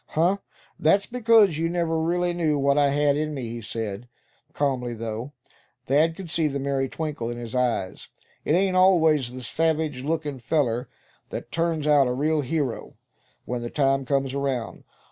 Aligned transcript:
"Huh! 0.07 0.37
that's 0.79 1.05
because 1.05 1.59
you 1.59 1.69
never 1.69 2.01
really 2.01 2.33
knew 2.33 2.57
what 2.57 2.75
I 2.75 2.89
had 2.89 3.15
in 3.15 3.35
me," 3.35 3.43
he 3.51 3.61
said, 3.61 4.09
calmly, 4.51 4.95
though 4.95 5.33
Thad 5.85 6.15
could 6.15 6.31
see 6.31 6.47
the 6.47 6.57
merry 6.57 6.89
twinkle 6.89 7.29
in 7.29 7.37
his 7.37 7.53
eyes; 7.53 8.07
"It 8.43 8.53
ain't 8.53 8.75
always 8.75 9.31
the 9.31 9.43
savage 9.43 10.01
lookin' 10.03 10.39
feller 10.39 10.89
that 11.29 11.51
turns 11.51 11.85
out 11.85 12.07
a 12.07 12.13
real 12.13 12.41
hero, 12.41 12.95
when 13.45 13.61
the 13.61 13.69
time 13.69 14.03
comes 14.03 14.33
around. 14.33 14.85